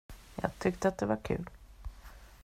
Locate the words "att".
0.87-0.97